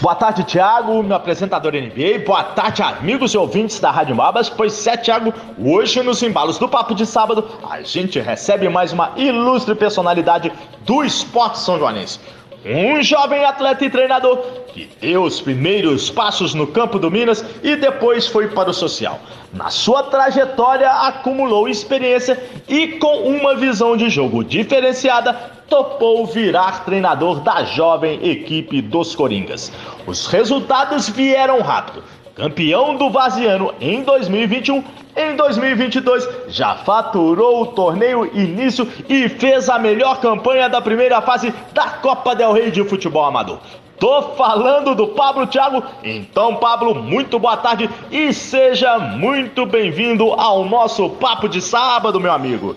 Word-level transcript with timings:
Boa 0.00 0.14
tarde, 0.14 0.44
Thiago, 0.44 1.02
meu 1.02 1.16
apresentador 1.16 1.72
NBA. 1.72 2.24
Boa 2.24 2.44
tarde, 2.44 2.82
amigos 2.82 3.34
e 3.34 3.38
ouvintes 3.38 3.80
da 3.80 3.90
Rádio 3.90 4.14
Mabas. 4.14 4.48
Pois 4.48 4.86
é, 4.86 4.96
Thiago, 4.96 5.34
hoje 5.60 6.00
nos 6.04 6.22
embalos 6.22 6.56
do 6.56 6.68
Papo 6.68 6.94
de 6.94 7.04
Sábado, 7.04 7.44
a 7.68 7.82
gente 7.82 8.20
recebe 8.20 8.68
mais 8.68 8.92
uma 8.92 9.10
ilustre 9.16 9.74
personalidade 9.74 10.52
do 10.84 11.02
esporte 11.02 11.58
são 11.58 11.80
joanense. 11.80 12.20
Um 12.64 13.02
jovem 13.02 13.44
atleta 13.44 13.84
e 13.84 13.90
treinador 13.90 14.38
que 14.68 14.88
deu 15.00 15.24
os 15.24 15.40
primeiros 15.40 16.08
passos 16.10 16.54
no 16.54 16.68
campo 16.68 17.00
do 17.00 17.10
Minas 17.10 17.44
e 17.64 17.74
depois 17.74 18.24
foi 18.28 18.46
para 18.46 18.70
o 18.70 18.74
social. 18.74 19.18
Na 19.52 19.68
sua 19.68 20.04
trajetória, 20.04 20.88
acumulou 20.90 21.68
experiência 21.68 22.40
e, 22.68 22.86
com 22.98 23.22
uma 23.22 23.56
visão 23.56 23.96
de 23.96 24.08
jogo 24.08 24.44
diferenciada, 24.44 25.57
topou 25.68 26.26
virar 26.26 26.84
treinador 26.84 27.40
da 27.40 27.64
jovem 27.64 28.18
equipe 28.26 28.80
dos 28.80 29.14
Coringas. 29.14 29.70
Os 30.06 30.26
resultados 30.26 31.08
vieram 31.08 31.60
rápido. 31.60 32.02
Campeão 32.34 32.94
do 32.94 33.10
Vaziano 33.10 33.74
em 33.80 34.02
2021, 34.02 34.84
em 35.16 35.34
2022 35.34 36.28
já 36.48 36.76
faturou 36.76 37.62
o 37.62 37.66
torneio 37.66 38.30
início 38.32 38.88
e 39.08 39.28
fez 39.28 39.68
a 39.68 39.76
melhor 39.78 40.20
campanha 40.20 40.68
da 40.68 40.80
primeira 40.80 41.20
fase 41.20 41.52
da 41.72 41.90
Copa 41.90 42.36
del 42.36 42.52
Rey 42.52 42.70
de 42.70 42.84
futebol 42.84 43.24
amador. 43.24 43.58
Tô 43.98 44.22
falando 44.36 44.94
do 44.94 45.08
Pablo 45.08 45.48
Thiago. 45.48 45.82
Então, 46.04 46.54
Pablo, 46.54 46.94
muito 46.94 47.36
boa 47.40 47.56
tarde 47.56 47.90
e 48.12 48.32
seja 48.32 48.96
muito 49.00 49.66
bem-vindo 49.66 50.32
ao 50.34 50.64
nosso 50.64 51.10
papo 51.10 51.48
de 51.48 51.60
sábado, 51.60 52.20
meu 52.20 52.30
amigo. 52.30 52.76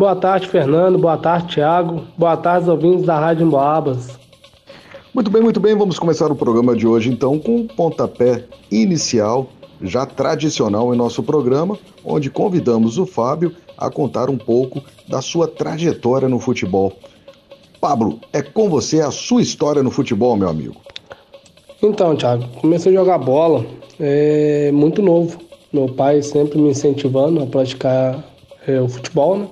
Boa 0.00 0.16
tarde, 0.16 0.48
Fernando. 0.48 0.96
Boa 0.96 1.18
tarde, 1.18 1.56
Thiago. 1.56 2.06
Boa 2.16 2.34
tarde, 2.34 2.70
ouvintes 2.70 3.04
da 3.04 3.18
Rádio 3.18 3.46
Emboabas. 3.46 4.18
Muito 5.12 5.30
bem, 5.30 5.42
muito 5.42 5.60
bem. 5.60 5.76
Vamos 5.76 5.98
começar 5.98 6.32
o 6.32 6.34
programa 6.34 6.74
de 6.74 6.86
hoje 6.86 7.10
então 7.10 7.38
com 7.38 7.56
um 7.56 7.66
pontapé 7.66 8.44
inicial, 8.70 9.48
já 9.82 10.06
tradicional 10.06 10.94
em 10.94 10.96
nosso 10.96 11.22
programa, 11.22 11.78
onde 12.02 12.30
convidamos 12.30 12.96
o 12.96 13.04
Fábio 13.04 13.54
a 13.76 13.90
contar 13.90 14.30
um 14.30 14.38
pouco 14.38 14.82
da 15.06 15.20
sua 15.20 15.46
trajetória 15.46 16.30
no 16.30 16.38
futebol. 16.38 16.94
Pablo, 17.78 18.20
é 18.32 18.40
com 18.40 18.70
você 18.70 19.02
a 19.02 19.10
sua 19.10 19.42
história 19.42 19.82
no 19.82 19.90
futebol, 19.90 20.34
meu 20.34 20.48
amigo. 20.48 20.76
Então, 21.82 22.16
Thiago, 22.16 22.48
comecei 22.58 22.90
a 22.90 22.94
jogar 23.00 23.18
bola 23.18 23.66
é, 24.00 24.70
muito 24.72 25.02
novo. 25.02 25.38
Meu 25.70 25.90
pai 25.90 26.22
sempre 26.22 26.58
me 26.58 26.70
incentivando 26.70 27.42
a 27.42 27.46
praticar 27.46 28.24
é, 28.66 28.80
o 28.80 28.88
futebol, 28.88 29.36
né? 29.36 29.46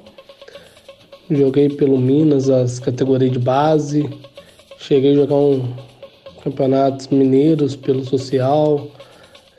Joguei 1.31 1.69
pelo 1.69 1.99
Minas 1.99 2.49
as 2.49 2.79
categorias 2.79 3.33
de 3.33 3.39
base, 3.39 4.09
cheguei 4.79 5.13
a 5.13 5.17
jogar 5.17 5.35
um 5.35 5.75
campeonatos 6.43 7.09
mineiros 7.09 7.77
pelo 7.77 8.05
social 8.05 8.89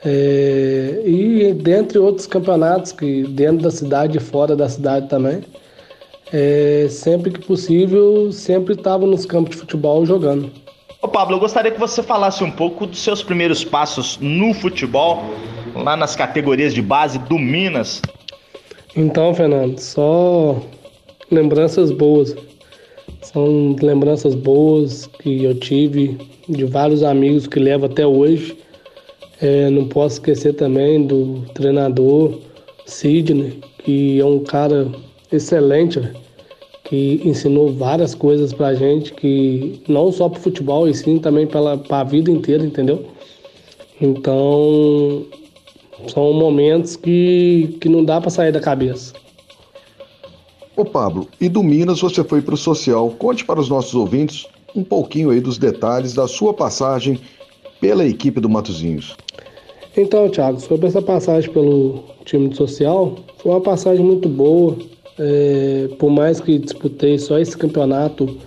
é, 0.04 1.02
e 1.04 1.52
dentre 1.54 1.98
outros 1.98 2.26
campeonatos 2.26 2.90
que 2.90 3.22
dentro 3.24 3.62
da 3.62 3.70
cidade 3.70 4.16
e 4.16 4.20
fora 4.20 4.56
da 4.56 4.68
cidade 4.68 5.08
também. 5.08 5.42
É, 6.32 6.86
sempre 6.88 7.32
que 7.32 7.44
possível, 7.44 8.30
sempre 8.32 8.74
estava 8.74 9.04
nos 9.04 9.26
campos 9.26 9.50
de 9.50 9.56
futebol 9.56 10.06
jogando. 10.06 10.50
Ô 11.02 11.08
Pablo, 11.08 11.36
eu 11.36 11.40
gostaria 11.40 11.70
que 11.70 11.80
você 11.80 12.02
falasse 12.02 12.44
um 12.44 12.50
pouco 12.50 12.86
dos 12.86 13.00
seus 13.00 13.22
primeiros 13.22 13.64
passos 13.64 14.18
no 14.20 14.54
futebol, 14.54 15.22
lá 15.74 15.96
nas 15.96 16.14
categorias 16.14 16.72
de 16.72 16.82
base 16.82 17.18
do 17.18 17.38
Minas. 17.38 18.00
Então, 18.94 19.34
Fernando, 19.34 19.78
só 19.78 20.60
lembranças 21.30 21.90
boas. 21.90 22.34
São 23.22 23.76
lembranças 23.80 24.34
boas 24.34 25.06
que 25.06 25.44
eu 25.44 25.54
tive 25.54 26.16
de 26.48 26.64
vários 26.64 27.02
amigos 27.02 27.46
que 27.46 27.58
levo 27.58 27.86
até 27.86 28.06
hoje. 28.06 28.56
É, 29.40 29.70
não 29.70 29.86
posso 29.86 30.16
esquecer 30.16 30.54
também 30.54 31.06
do 31.06 31.42
treinador 31.54 32.38
Sidney, 32.86 33.58
que 33.78 34.20
é 34.20 34.24
um 34.24 34.40
cara 34.40 34.88
excelente, 35.32 36.00
que 36.84 37.20
ensinou 37.24 37.72
várias 37.72 38.14
coisas 38.14 38.52
pra 38.52 38.74
gente, 38.74 39.12
que 39.14 39.80
não 39.88 40.10
só 40.12 40.28
pro 40.28 40.40
futebol, 40.40 40.88
e 40.88 40.94
sim 40.94 41.18
também 41.18 41.46
pela, 41.46 41.78
pra 41.78 42.04
vida 42.04 42.30
inteira, 42.30 42.64
entendeu? 42.64 43.06
Então, 44.00 45.24
são 46.08 46.32
momentos 46.32 46.96
que, 46.96 47.76
que 47.80 47.88
não 47.88 48.04
dá 48.04 48.20
para 48.20 48.30
sair 48.30 48.52
da 48.52 48.60
cabeça. 48.60 49.14
Ô 50.80 50.84
Pablo, 50.86 51.28
e 51.38 51.46
do 51.46 51.62
Minas 51.62 52.00
você 52.00 52.24
foi 52.24 52.40
para 52.40 52.54
o 52.54 52.56
social. 52.56 53.10
Conte 53.18 53.44
para 53.44 53.60
os 53.60 53.68
nossos 53.68 53.94
ouvintes 53.94 54.46
um 54.74 54.82
pouquinho 54.82 55.28
aí 55.28 55.38
dos 55.38 55.58
detalhes 55.58 56.14
da 56.14 56.26
sua 56.26 56.54
passagem 56.54 57.20
pela 57.82 58.02
equipe 58.06 58.40
do 58.40 58.48
Matozinhos. 58.48 59.14
Então, 59.94 60.30
Thiago, 60.30 60.58
sobre 60.58 60.86
essa 60.86 61.02
passagem 61.02 61.52
pelo 61.52 62.04
time 62.24 62.48
do 62.48 62.56
social, 62.56 63.14
foi 63.36 63.52
uma 63.52 63.60
passagem 63.60 64.02
muito 64.02 64.26
boa. 64.26 64.74
É, 65.18 65.90
por 65.98 66.08
mais 66.08 66.40
que 66.40 66.58
disputei 66.58 67.18
só 67.18 67.38
esse 67.38 67.54
campeonato 67.58 68.38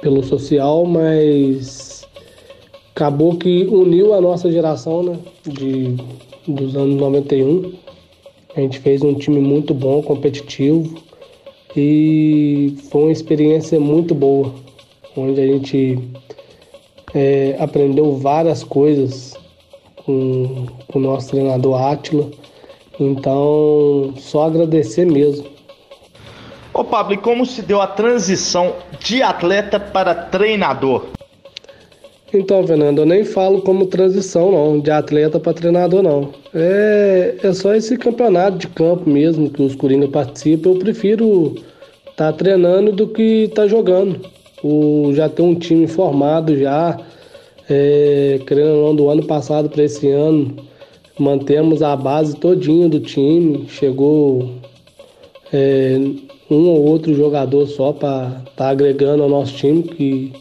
pelo 0.00 0.22
social, 0.22 0.86
mas 0.86 2.06
acabou 2.94 3.36
que 3.36 3.64
uniu 3.64 4.14
a 4.14 4.20
nossa 4.20 4.52
geração, 4.52 5.02
né, 5.02 5.18
de, 5.44 5.96
dos 6.46 6.76
anos 6.76 6.94
91. 6.94 7.72
A 8.54 8.60
gente 8.60 8.78
fez 8.78 9.02
um 9.02 9.14
time 9.14 9.40
muito 9.40 9.74
bom, 9.74 10.00
competitivo 10.00 11.04
e 11.76 12.74
foi 12.90 13.02
uma 13.02 13.12
experiência 13.12 13.78
muito 13.78 14.14
boa, 14.14 14.52
onde 15.16 15.40
a 15.40 15.46
gente 15.46 15.98
é, 17.14 17.56
aprendeu 17.58 18.16
várias 18.16 18.64
coisas 18.64 19.34
com, 20.04 20.66
com 20.88 20.98
o 20.98 21.02
nosso 21.02 21.30
treinador 21.30 21.80
Átila. 21.80 22.30
Então, 22.98 24.14
só 24.16 24.46
agradecer 24.46 25.04
mesmo. 25.04 25.46
Ô 26.72 26.82
Pablo, 26.84 27.14
e 27.14 27.16
como 27.16 27.44
se 27.44 27.62
deu 27.62 27.80
a 27.80 27.86
transição 27.86 28.74
de 29.00 29.22
atleta 29.22 29.78
para 29.78 30.14
treinador? 30.14 31.15
Então, 32.38 32.66
Fernando, 32.66 32.98
eu 32.98 33.06
nem 33.06 33.24
falo 33.24 33.62
como 33.62 33.86
transição, 33.86 34.52
não, 34.52 34.78
de 34.78 34.90
atleta 34.90 35.40
para 35.40 35.54
treinador, 35.54 36.02
não. 36.02 36.30
É, 36.54 37.34
é 37.42 37.52
só 37.52 37.74
esse 37.74 37.96
campeonato 37.96 38.58
de 38.58 38.68
campo 38.68 39.08
mesmo 39.08 39.48
que 39.48 39.62
os 39.62 39.74
Coringa 39.74 40.06
participam. 40.08 40.70
Eu 40.70 40.78
prefiro 40.78 41.54
estar 42.10 42.30
tá 42.30 42.32
treinando 42.32 42.92
do 42.92 43.08
que 43.08 43.44
estar 43.44 43.62
tá 43.62 43.68
jogando. 43.68 44.20
O, 44.62 45.12
já 45.14 45.28
tem 45.28 45.44
um 45.44 45.54
time 45.54 45.86
formado 45.86 46.56
já, 46.56 47.00
é, 47.70 48.38
querendo 48.46 48.74
ou 48.76 48.88
não, 48.88 48.96
do 48.96 49.08
ano 49.08 49.24
passado 49.24 49.68
para 49.70 49.84
esse 49.84 50.10
ano. 50.10 50.56
Mantemos 51.18 51.82
a 51.82 51.96
base 51.96 52.36
todinha 52.36 52.88
do 52.88 53.00
time. 53.00 53.66
Chegou 53.68 54.50
é, 55.52 55.98
um 56.50 56.68
ou 56.68 56.84
outro 56.84 57.14
jogador 57.14 57.66
só 57.66 57.92
para 57.92 58.26
estar 58.26 58.52
tá 58.56 58.68
agregando 58.68 59.22
ao 59.22 59.28
nosso 59.28 59.54
time, 59.54 59.82
que 59.82 60.32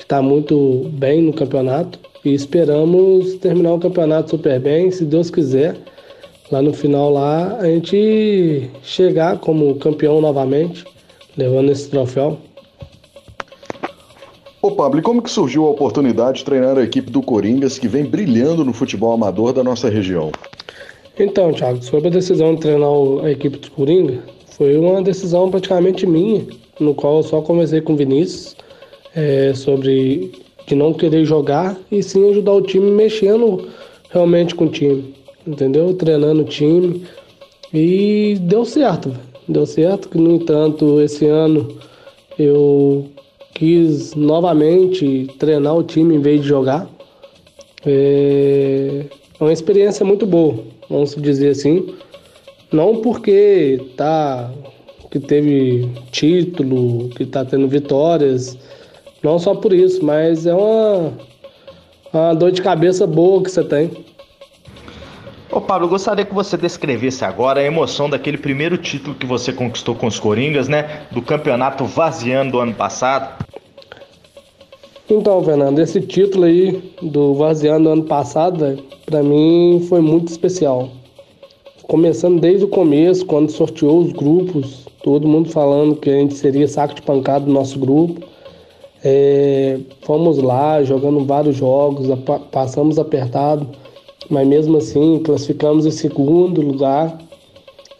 está 0.00 0.20
muito 0.20 0.90
bem 0.94 1.22
no 1.22 1.32
campeonato 1.32 1.98
e 2.24 2.34
esperamos 2.34 3.34
terminar 3.34 3.74
o 3.74 3.78
campeonato 3.78 4.30
super 4.30 4.58
bem, 4.58 4.90
se 4.90 5.04
Deus 5.04 5.30
quiser. 5.30 5.76
Lá 6.50 6.60
no 6.60 6.72
final 6.72 7.10
lá 7.10 7.56
a 7.58 7.66
gente 7.66 8.68
chegar 8.82 9.38
como 9.38 9.76
campeão 9.76 10.20
novamente, 10.20 10.84
levando 11.36 11.70
esse 11.70 11.88
troféu. 11.88 12.38
Ô 14.60 14.72
Pablo, 14.72 14.98
e 14.98 15.02
como 15.02 15.22
que 15.22 15.30
surgiu 15.30 15.64
a 15.66 15.70
oportunidade 15.70 16.38
de 16.38 16.44
treinar 16.44 16.76
a 16.76 16.82
equipe 16.82 17.10
do 17.10 17.22
Coringas 17.22 17.78
que 17.78 17.88
vem 17.88 18.04
brilhando 18.04 18.64
no 18.64 18.72
futebol 18.72 19.12
amador 19.12 19.52
da 19.52 19.64
nossa 19.64 19.88
região? 19.88 20.32
Então, 21.18 21.52
Thiago, 21.52 21.82
sobre 21.82 22.08
a 22.08 22.10
decisão 22.10 22.54
de 22.54 22.62
treinar 22.62 22.90
a 23.24 23.30
equipe 23.30 23.58
do 23.58 23.70
Coringa, 23.70 24.22
foi 24.56 24.76
uma 24.76 25.00
decisão 25.00 25.50
praticamente 25.50 26.06
minha, 26.06 26.46
no 26.78 26.94
qual 26.94 27.18
eu 27.18 27.22
só 27.22 27.40
conversei 27.40 27.80
com 27.80 27.94
o 27.94 27.96
Vinícius 27.96 28.56
é, 29.14 29.52
sobre 29.54 30.32
de 30.66 30.74
não 30.74 30.92
querer 30.92 31.24
jogar 31.24 31.76
e 31.90 32.02
sim 32.02 32.30
ajudar 32.30 32.52
o 32.52 32.62
time 32.62 32.90
mexendo 32.90 33.68
realmente 34.10 34.54
com 34.54 34.66
o 34.66 34.70
time, 34.70 35.14
entendeu? 35.46 35.94
Treinando 35.94 36.42
o 36.42 36.44
time 36.44 37.02
e 37.72 38.36
deu 38.40 38.64
certo, 38.64 39.12
deu 39.48 39.66
certo. 39.66 40.08
Que 40.08 40.18
no 40.18 40.36
entanto 40.36 41.00
esse 41.00 41.26
ano 41.26 41.76
eu 42.38 43.06
quis 43.54 44.14
novamente 44.14 45.28
treinar 45.38 45.76
o 45.76 45.82
time 45.82 46.14
em 46.14 46.20
vez 46.20 46.42
de 46.42 46.48
jogar. 46.48 46.88
É, 47.84 49.04
uma 49.40 49.52
experiência 49.52 50.04
muito 50.04 50.26
boa, 50.26 50.54
vamos 50.88 51.14
dizer 51.16 51.50
assim. 51.50 51.94
Não 52.72 52.96
porque 52.96 53.80
tá 53.96 54.52
que 55.10 55.18
teve 55.18 55.88
título, 56.12 57.08
que 57.10 57.24
está 57.24 57.44
tendo 57.44 57.66
vitórias, 57.66 58.56
não 59.22 59.38
só 59.38 59.54
por 59.54 59.72
isso, 59.72 60.04
mas 60.04 60.46
é 60.46 60.54
uma, 60.54 61.12
uma 62.12 62.34
dor 62.34 62.52
de 62.52 62.62
cabeça 62.62 63.06
boa 63.06 63.42
que 63.42 63.50
você 63.50 63.62
tem. 63.62 63.90
Ô 65.52 65.60
Pablo, 65.60 65.86
eu 65.86 65.90
gostaria 65.90 66.24
que 66.24 66.32
você 66.32 66.56
descrevesse 66.56 67.24
agora 67.24 67.60
a 67.60 67.64
emoção 67.64 68.08
daquele 68.08 68.38
primeiro 68.38 68.78
título 68.78 69.16
que 69.16 69.26
você 69.26 69.52
conquistou 69.52 69.96
com 69.96 70.06
os 70.06 70.18
Coringas, 70.18 70.68
né? 70.68 71.02
Do 71.10 71.20
campeonato 71.20 71.84
vaziano 71.84 72.52
do 72.52 72.60
ano 72.60 72.72
passado. 72.72 73.44
Então, 75.10 75.42
Fernando, 75.42 75.80
esse 75.80 76.00
título 76.00 76.44
aí 76.44 76.94
do 77.02 77.34
vaziano 77.34 77.82
do 77.82 77.90
ano 77.90 78.04
passado, 78.04 78.80
para 79.04 79.24
mim 79.24 79.84
foi 79.88 80.00
muito 80.00 80.28
especial. 80.28 80.88
Começando 81.82 82.40
desde 82.40 82.64
o 82.64 82.68
começo, 82.68 83.26
quando 83.26 83.50
sorteou 83.50 83.98
os 83.98 84.12
grupos, 84.12 84.86
todo 85.02 85.26
mundo 85.26 85.50
falando 85.50 85.96
que 85.96 86.08
a 86.08 86.12
gente 86.12 86.34
seria 86.34 86.68
saco 86.68 86.94
de 86.94 87.02
pancada 87.02 87.44
do 87.44 87.52
nosso 87.52 87.76
grupo. 87.76 88.24
É, 89.02 89.78
fomos 90.02 90.38
lá 90.38 90.82
jogando 90.82 91.24
vários 91.24 91.56
jogos, 91.56 92.06
passamos 92.50 92.98
apertado, 92.98 93.66
mas 94.28 94.46
mesmo 94.46 94.76
assim 94.76 95.20
classificamos 95.24 95.86
em 95.86 95.90
segundo 95.90 96.60
lugar. 96.60 97.18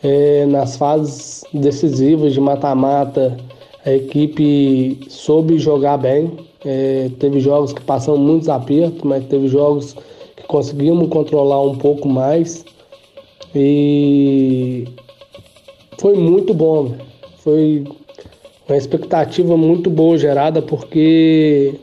É, 0.02 0.46
nas 0.46 0.76
fases 0.76 1.44
decisivas 1.52 2.32
de 2.32 2.40
mata-mata, 2.40 3.36
a 3.84 3.92
equipe 3.92 4.98
soube 5.08 5.58
jogar 5.58 5.98
bem. 5.98 6.32
É, 6.64 7.10
teve 7.18 7.40
jogos 7.40 7.72
que 7.72 7.82
passamos 7.82 8.20
muitos 8.20 8.48
apertos, 8.48 9.02
mas 9.02 9.24
teve 9.26 9.48
jogos 9.48 9.94
que 10.36 10.42
conseguimos 10.46 11.08
controlar 11.08 11.62
um 11.62 11.76
pouco 11.76 12.08
mais. 12.08 12.64
E 13.54 14.86
foi 15.98 16.16
muito 16.16 16.54
bom. 16.54 16.94
Foi 17.38 17.84
uma 18.72 18.78
expectativa 18.78 19.56
muito 19.56 19.90
boa 19.90 20.16
gerada, 20.16 20.62
porque 20.62 21.74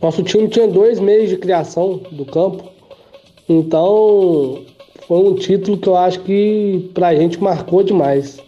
nosso 0.00 0.22
time 0.22 0.48
tinha 0.48 0.66
dois 0.66 0.98
meses 0.98 1.30
de 1.30 1.36
criação 1.36 2.00
do 2.10 2.24
campo. 2.24 2.64
Então 3.48 4.62
foi 5.06 5.18
um 5.18 5.34
título 5.34 5.76
que 5.78 5.88
eu 5.88 5.96
acho 5.96 6.20
que 6.20 6.90
pra 6.94 7.14
gente 7.14 7.42
marcou 7.42 7.82
demais. 7.82 8.38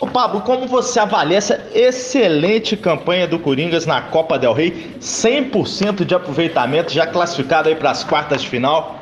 Ô 0.00 0.06
Pablo, 0.06 0.40
como 0.40 0.66
você 0.66 0.98
avalia 0.98 1.36
essa 1.36 1.60
excelente 1.74 2.74
campanha 2.74 3.28
do 3.28 3.38
Coringas 3.38 3.84
na 3.84 4.00
Copa 4.00 4.38
Del 4.38 4.54
Rey? 4.54 4.72
100% 4.98 6.06
de 6.06 6.14
aproveitamento, 6.14 6.90
já 6.90 7.06
classificado 7.06 7.68
aí 7.68 7.74
para 7.74 7.90
as 7.90 8.02
quartas 8.02 8.40
de 8.40 8.48
final. 8.48 8.98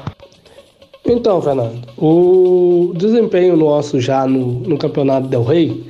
Então, 1.06 1.40
Fernando, 1.40 1.88
o 1.96 2.92
desempenho 2.96 3.56
nosso 3.56 4.00
já 4.00 4.26
no, 4.26 4.60
no 4.60 4.76
Campeonato 4.76 5.28
Del 5.28 5.44
Rey, 5.44 5.86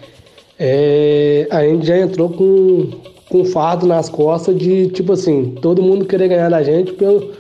é, 0.59 1.47
a 1.51 1.63
gente 1.63 1.87
já 1.87 1.99
entrou 1.99 2.31
com, 2.31 2.91
com 3.29 3.45
fardo 3.45 3.87
nas 3.87 4.09
costas 4.09 4.57
de, 4.59 4.89
tipo 4.89 5.13
assim, 5.13 5.55
todo 5.63 5.83
mundo 5.83 6.05
querer 6.05 6.29
ganhar 6.29 6.51
da 6.51 6.63
gente 6.63 6.93
pelo, 6.95 7.31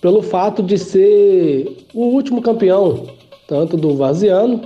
pelo 0.00 0.22
fato 0.22 0.62
de 0.62 0.78
ser 0.78 1.84
o 1.92 2.04
último 2.06 2.40
campeão, 2.40 3.06
tanto 3.48 3.76
do 3.76 3.96
Vaziano 3.96 4.60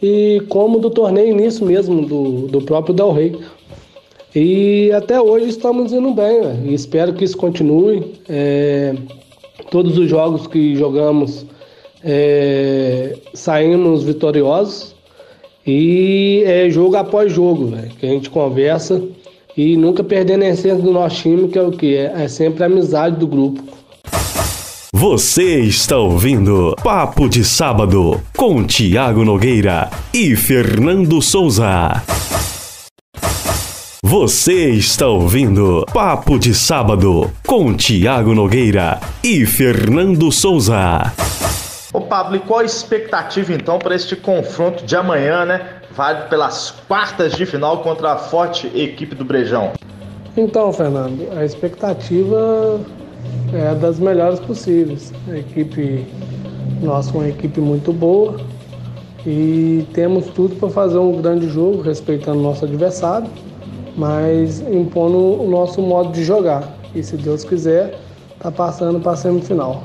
e 0.00 0.40
como 0.48 0.78
do 0.78 0.90
torneio 0.90 1.30
início 1.30 1.66
mesmo, 1.66 2.06
do, 2.06 2.46
do 2.46 2.62
próprio 2.62 2.94
Del 2.94 3.12
Rey. 3.12 3.36
E 4.34 4.92
até 4.92 5.20
hoje 5.20 5.48
estamos 5.48 5.92
indo 5.92 6.12
bem, 6.12 6.40
né? 6.40 6.62
e 6.64 6.74
espero 6.74 7.12
que 7.12 7.24
isso 7.24 7.36
continue. 7.36 8.14
É, 8.28 8.94
todos 9.70 9.98
os 9.98 10.08
jogos 10.08 10.46
que 10.46 10.76
jogamos 10.76 11.44
é, 12.04 13.16
saímos 13.34 14.04
vitoriosos 14.04 14.94
e 15.66 16.42
é 16.46 16.70
jogo 16.70 16.96
após 16.96 17.32
jogo, 17.32 17.66
né? 17.66 17.88
que 17.98 18.06
a 18.06 18.08
gente 18.08 18.30
conversa 18.30 19.02
e 19.56 19.76
nunca 19.76 20.02
perdendo 20.02 20.44
a 20.44 20.48
essência 20.48 20.76
do 20.76 20.90
nosso 20.90 21.22
time, 21.22 21.48
que 21.48 21.58
é 21.58 21.62
o 21.62 21.70
que? 21.70 21.96
É, 21.96 22.24
é 22.24 22.28
sempre 22.28 22.62
a 22.62 22.66
amizade 22.66 23.16
do 23.16 23.26
grupo. 23.26 23.62
Você 24.92 25.60
está 25.60 25.96
ouvindo 25.96 26.74
Papo 26.82 27.28
de 27.28 27.44
Sábado 27.44 28.20
com 28.36 28.64
Tiago 28.64 29.24
Nogueira 29.24 29.88
e 30.12 30.34
Fernando 30.36 31.22
Souza. 31.22 32.02
Você 34.02 34.70
está 34.70 35.06
ouvindo 35.06 35.86
Papo 35.92 36.38
de 36.38 36.52
Sábado 36.52 37.30
com 37.46 37.72
Tiago 37.74 38.34
Nogueira 38.34 38.98
e 39.22 39.46
Fernando 39.46 40.32
Souza. 40.32 41.12
Ô 41.92 42.00
Pablo, 42.00 42.36
e 42.36 42.38
qual 42.38 42.60
a 42.60 42.64
expectativa 42.64 43.52
então 43.52 43.78
para 43.78 43.96
este 43.96 44.14
confronto 44.14 44.84
de 44.84 44.94
amanhã, 44.94 45.44
né? 45.44 45.80
Válido 45.90 46.28
pelas 46.28 46.70
quartas 46.86 47.32
de 47.32 47.44
final 47.44 47.82
contra 47.82 48.12
a 48.12 48.16
forte 48.16 48.68
equipe 48.68 49.12
do 49.14 49.24
Brejão. 49.24 49.72
Então, 50.36 50.72
Fernando, 50.72 51.28
a 51.36 51.44
expectativa 51.44 52.80
é 53.52 53.74
das 53.74 53.98
melhores 53.98 54.38
possíveis. 54.38 55.12
A 55.28 55.36
equipe 55.36 56.06
nossa 56.80 57.10
é 57.10 57.14
uma 57.14 57.28
equipe 57.28 57.60
muito 57.60 57.92
boa 57.92 58.36
e 59.26 59.84
temos 59.92 60.26
tudo 60.26 60.54
para 60.54 60.70
fazer 60.70 60.98
um 60.98 61.20
grande 61.20 61.48
jogo, 61.48 61.82
respeitando 61.82 62.40
nosso 62.40 62.64
adversário, 62.64 63.28
mas 63.96 64.60
impondo 64.60 65.42
o 65.42 65.50
nosso 65.50 65.82
modo 65.82 66.12
de 66.12 66.22
jogar. 66.22 66.62
E 66.94 67.02
se 67.02 67.16
Deus 67.16 67.42
quiser, 67.42 67.98
tá 68.38 68.50
passando 68.50 69.00
para 69.00 69.12
a 69.12 69.16
semifinal. 69.16 69.82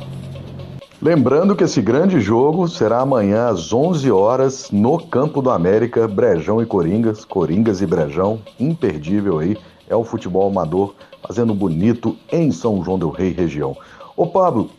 Lembrando 1.06 1.56
que 1.56 1.64
esse 1.64 1.84
grande 1.84 2.20
jogo 2.20 2.68
será 2.68 3.02
amanhã 3.02 3.50
às 3.50 3.72
11 3.72 4.10
horas 4.10 4.72
no 4.72 4.98
Campo 4.98 5.40
do 5.40 5.52
América, 5.52 6.08
Brejão 6.08 6.64
e 6.64 6.66
Coringas, 6.66 7.24
Coringas 7.24 7.80
e 7.80 7.86
Brejão, 7.86 8.42
imperdível 8.60 9.38
aí, 9.38 9.56
é 9.88 9.96
o 9.96 10.04
futebol 10.04 10.50
amador 10.50 10.96
fazendo 11.22 11.54
bonito 11.54 12.18
em 12.32 12.52
São 12.52 12.84
João 12.84 12.98
del 12.98 13.12
Rei 13.12 13.32
região. 13.32 13.78
Ô 14.18 14.26
Pablo, 14.26 14.72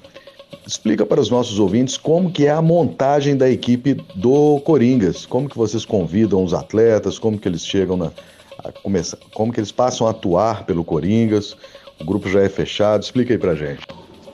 explica 0.66 1.06
para 1.06 1.20
os 1.20 1.30
nossos 1.30 1.60
ouvintes 1.60 1.96
como 1.96 2.32
que 2.32 2.46
é 2.46 2.50
a 2.50 2.60
montagem 2.60 3.36
da 3.36 3.48
equipe 3.48 3.94
do 4.16 4.60
Coringas, 4.64 5.24
como 5.24 5.48
que 5.48 5.56
vocês 5.56 5.84
convidam 5.84 6.42
os 6.42 6.52
atletas, 6.52 7.20
como 7.20 7.38
que 7.38 7.46
eles 7.46 7.64
chegam 7.64 7.96
na 7.96 8.10
começar, 8.82 9.18
como 9.32 9.52
que 9.52 9.60
eles 9.60 9.70
passam 9.70 10.08
a 10.08 10.10
atuar 10.10 10.66
pelo 10.66 10.82
Coringas, 10.82 11.56
o 12.00 12.04
grupo 12.04 12.28
já 12.28 12.40
é 12.40 12.48
fechado, 12.48 13.04
explica 13.04 13.32
aí 13.32 13.38
pra 13.38 13.54
gente. 13.54 13.86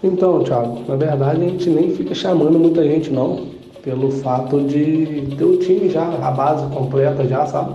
Então, 0.03 0.43
Thiago, 0.43 0.81
na 0.89 0.97
verdade 0.97 1.45
a 1.45 1.49
gente 1.49 1.71
nem 1.71 1.91
fica 1.91 2.13
chamando 2.13 2.59
muita 2.59 2.83
gente 2.83 3.11
não, 3.11 3.47
pelo 3.85 4.11
fato 4.11 4.61
de 4.63 5.29
ter 5.37 5.44
o 5.44 5.56
time 5.59 5.89
já, 5.89 6.03
a 6.05 6.31
base 6.32 6.67
completa 6.75 7.25
já, 7.27 7.47
sabe? 7.47 7.75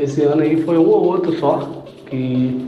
Esse 0.00 0.22
ano 0.22 0.42
aí 0.42 0.62
foi 0.62 0.78
um 0.78 0.88
ou 0.88 1.04
outro 1.04 1.36
só, 1.38 1.68
que 2.06 2.64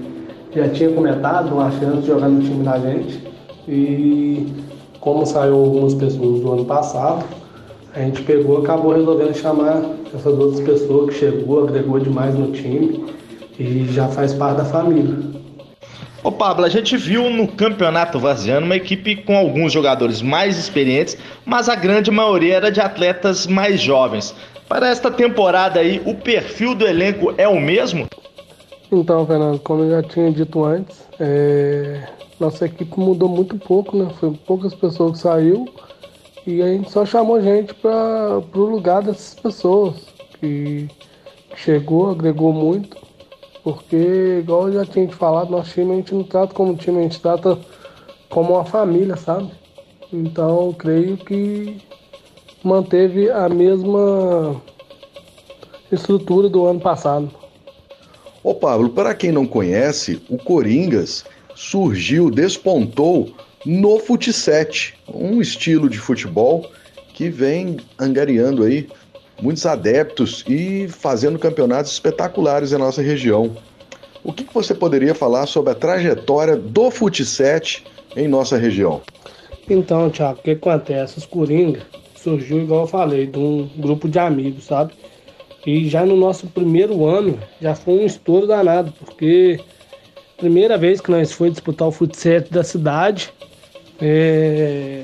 já 0.52 0.68
tinha 0.68 0.90
comentado 0.90 1.52
uma 1.52 1.70
chance 1.70 1.98
de 1.98 2.06
jogar 2.08 2.28
no 2.28 2.42
time 2.42 2.64
da 2.64 2.78
gente. 2.78 3.22
E 3.68 4.46
como 5.00 5.24
saiu 5.24 5.54
algumas 5.54 5.94
pessoas 5.94 6.40
do 6.40 6.52
ano 6.52 6.64
passado, 6.64 7.24
a 7.94 8.00
gente 8.00 8.22
pegou 8.22 8.58
acabou 8.58 8.92
resolvendo 8.92 9.34
chamar 9.34 9.82
essas 10.12 10.38
outras 10.38 10.60
pessoas 10.60 11.10
que 11.10 11.20
chegou, 11.20 11.64
agregou 11.64 12.00
demais 12.00 12.34
no 12.34 12.50
time 12.50 13.06
e 13.58 13.86
já 13.90 14.08
faz 14.08 14.34
parte 14.34 14.58
da 14.58 14.64
família. 14.64 15.35
Ô 16.26 16.32
Pablo, 16.32 16.64
a 16.64 16.68
gente 16.68 16.96
viu 16.96 17.30
no 17.30 17.46
Campeonato 17.46 18.18
Vaziano 18.18 18.66
uma 18.66 18.74
equipe 18.74 19.14
com 19.14 19.36
alguns 19.36 19.72
jogadores 19.72 20.20
mais 20.20 20.58
experientes, 20.58 21.16
mas 21.44 21.68
a 21.68 21.76
grande 21.76 22.10
maioria 22.10 22.56
era 22.56 22.68
de 22.68 22.80
atletas 22.80 23.46
mais 23.46 23.80
jovens. 23.80 24.34
Para 24.68 24.88
esta 24.88 25.08
temporada 25.08 25.78
aí, 25.78 26.02
o 26.04 26.16
perfil 26.16 26.74
do 26.74 26.84
elenco 26.84 27.32
é 27.38 27.46
o 27.46 27.60
mesmo? 27.60 28.08
Então, 28.90 29.24
Fernando, 29.24 29.60
como 29.60 29.84
eu 29.84 30.02
já 30.02 30.02
tinha 30.02 30.32
dito 30.32 30.64
antes, 30.64 31.00
é... 31.20 32.02
nossa 32.40 32.66
equipe 32.66 32.98
mudou 32.98 33.28
muito 33.28 33.56
pouco, 33.56 33.96
né? 33.96 34.10
Foi 34.18 34.32
poucas 34.32 34.74
pessoas 34.74 35.12
que 35.12 35.18
saiu 35.18 35.68
e 36.44 36.60
a 36.60 36.66
gente 36.66 36.90
só 36.90 37.06
chamou 37.06 37.40
gente 37.40 37.72
para 37.72 38.40
o 38.52 38.64
lugar 38.64 39.00
dessas 39.00 39.36
pessoas 39.36 39.94
que 40.40 40.88
chegou, 41.54 42.10
agregou 42.10 42.52
muito, 42.52 42.96
porque 43.66 44.38
igual 44.42 44.68
eu 44.68 44.74
já 44.74 44.86
tinha 44.86 45.08
te 45.08 45.14
falado, 45.16 45.50
nosso 45.50 45.72
time 45.72 45.92
a 45.92 45.96
gente 45.96 46.14
não 46.14 46.22
trata 46.22 46.54
como 46.54 46.76
time, 46.76 47.00
a 47.00 47.02
gente 47.02 47.18
trata 47.18 47.58
como 48.30 48.52
uma 48.52 48.64
família, 48.64 49.16
sabe? 49.16 49.50
Então, 50.12 50.72
creio 50.72 51.16
que 51.16 51.82
manteve 52.62 53.28
a 53.28 53.48
mesma 53.48 54.62
estrutura 55.90 56.48
do 56.48 56.64
ano 56.64 56.78
passado. 56.78 57.28
Ô 58.40 58.54
Pablo, 58.54 58.90
para 58.90 59.12
quem 59.16 59.32
não 59.32 59.44
conhece, 59.44 60.22
o 60.28 60.38
Coringas 60.38 61.24
surgiu, 61.56 62.30
despontou 62.30 63.34
no 63.64 63.98
futsete, 63.98 64.94
um 65.12 65.42
estilo 65.42 65.90
de 65.90 65.98
futebol 65.98 66.70
que 67.12 67.28
vem 67.28 67.78
angariando 67.98 68.62
aí 68.62 68.88
muitos 69.40 69.66
adeptos 69.66 70.44
e 70.48 70.88
fazendo 70.88 71.38
campeonatos 71.38 71.92
espetaculares 71.92 72.72
em 72.72 72.78
nossa 72.78 73.02
região. 73.02 73.56
O 74.24 74.32
que, 74.32 74.44
você 74.52 74.74
poderia 74.74 75.14
falar 75.14 75.46
sobre 75.46 75.72
a 75.72 75.74
trajetória 75.74 76.56
do 76.56 76.90
futsete 76.90 77.84
em 78.16 78.26
nossa 78.26 78.56
região? 78.56 79.00
Então, 79.68 80.10
Thiago, 80.10 80.40
o 80.40 80.42
que 80.42 80.50
acontece? 80.52 81.18
Os 81.18 81.26
Coringa 81.26 81.82
surgiu, 82.16 82.58
igual 82.58 82.82
eu 82.82 82.86
falei, 82.88 83.26
de 83.26 83.38
um 83.38 83.68
grupo 83.76 84.08
de 84.08 84.18
amigos, 84.18 84.64
sabe? 84.64 84.92
E 85.64 85.88
já 85.88 86.04
no 86.04 86.16
nosso 86.16 86.46
primeiro 86.48 87.04
ano, 87.04 87.38
já 87.60 87.74
foi 87.74 87.94
um 87.94 88.06
estouro 88.06 88.46
danado, 88.46 88.92
porque 88.98 89.60
primeira 90.36 90.76
vez 90.76 91.00
que 91.00 91.10
nós 91.10 91.32
foi 91.32 91.50
disputar 91.50 91.86
o 91.88 91.92
futsal 91.92 92.40
da 92.50 92.64
cidade, 92.64 93.32
é... 94.00 95.02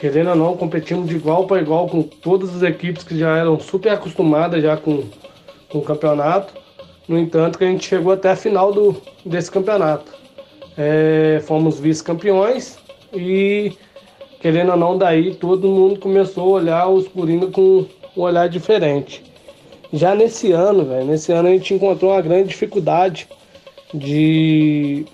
querendo 0.00 0.30
ou 0.30 0.36
não, 0.36 0.56
competimos 0.56 1.08
de 1.08 1.16
igual 1.16 1.46
para 1.46 1.60
igual 1.60 1.86
com 1.86 2.02
todas 2.02 2.56
as 2.56 2.62
equipes 2.62 3.04
que 3.04 3.18
já 3.18 3.36
eram 3.36 3.60
super 3.60 3.92
acostumadas 3.92 4.62
já 4.62 4.76
com, 4.76 5.04
com 5.68 5.78
o 5.78 5.82
campeonato. 5.82 6.54
No 7.06 7.18
entanto, 7.18 7.58
que 7.58 7.64
a 7.64 7.66
gente 7.66 7.86
chegou 7.86 8.12
até 8.12 8.30
a 8.30 8.36
final 8.36 8.72
do, 8.72 8.96
desse 9.24 9.50
campeonato. 9.50 10.10
É... 10.76 11.40
fomos 11.44 11.78
vice-campeões 11.78 12.78
e 13.12 13.72
querendo 14.40 14.70
ou 14.70 14.76
não, 14.78 14.96
daí 14.96 15.34
todo 15.34 15.68
mundo 15.68 16.00
começou 16.00 16.56
a 16.56 16.60
olhar 16.60 16.88
os 16.88 17.06
Coringa 17.08 17.48
com 17.48 17.84
um 18.16 18.22
olhar 18.22 18.48
diferente. 18.48 19.22
Já 19.92 20.14
nesse 20.14 20.50
ano, 20.52 20.84
velho, 20.84 21.04
nesse 21.04 21.30
ano 21.32 21.48
a 21.48 21.50
gente 21.50 21.74
encontrou 21.74 22.12
uma 22.12 22.22
grande 22.22 22.48
dificuldade 22.48 23.28
de 23.92 25.04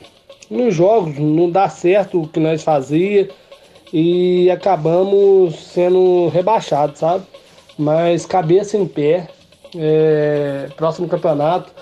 nos 0.49 0.75
jogos 0.75 1.19
não 1.19 1.51
dar 1.51 1.71
certo 1.71 2.23
o 2.23 2.29
que 2.29 2.39
nós 2.39 2.63
fazia 2.63 3.29
e 3.93 4.51
acabamos 4.51 5.57
sendo 5.57 6.29
rebaixados, 6.29 6.99
sabe? 6.99 7.25
Mas 7.79 8.27
cabeça 8.27 8.77
em 8.77 8.87
pé, 8.87 9.29
é, 9.77 10.69
próximo 10.77 11.09
campeonato, 11.09 11.73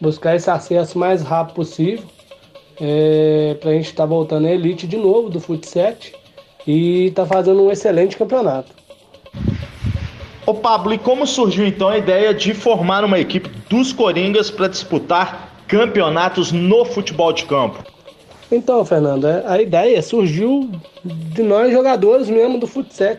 buscar 0.00 0.36
esse 0.36 0.50
acesso 0.50 0.98
mais 0.98 1.22
rápido 1.22 1.54
possível 1.54 2.04
é, 2.80 3.56
para 3.60 3.70
a 3.70 3.74
gente 3.74 3.86
estar 3.86 4.02
tá 4.02 4.08
voltando 4.08 4.46
à 4.46 4.50
elite 4.50 4.86
de 4.86 4.96
novo 4.96 5.28
do 5.30 5.40
futsal 5.40 5.94
e 6.66 7.10
tá 7.12 7.24
fazendo 7.24 7.62
um 7.62 7.70
excelente 7.70 8.16
campeonato. 8.16 8.72
Ô 10.46 10.52
Pablo, 10.52 10.92
e 10.92 10.98
como 10.98 11.26
surgiu 11.26 11.66
então 11.66 11.88
a 11.88 11.96
ideia 11.96 12.34
de 12.34 12.52
formar 12.52 13.04
uma 13.04 13.18
equipe 13.18 13.48
dos 13.68 13.92
Coringas 13.92 14.50
para 14.50 14.68
disputar 14.68 15.54
campeonatos 15.66 16.52
no 16.52 16.84
futebol 16.84 17.32
de 17.32 17.46
campo? 17.46 17.93
Então, 18.54 18.84
Fernando, 18.84 19.26
é, 19.26 19.42
a 19.46 19.60
ideia 19.60 20.00
surgiu 20.00 20.70
de 21.04 21.42
nós 21.42 21.72
jogadores 21.72 22.30
mesmo 22.30 22.60
do 22.60 22.68
futsal. 22.68 23.16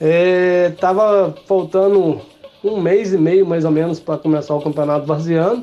É, 0.00 0.70
tava 0.80 1.34
faltando 1.46 2.22
um 2.64 2.80
mês 2.80 3.12
e 3.12 3.18
meio 3.18 3.44
mais 3.44 3.66
ou 3.66 3.70
menos 3.70 4.00
para 4.00 4.16
começar 4.16 4.54
o 4.54 4.62
campeonato 4.62 5.04
vaziano. 5.04 5.62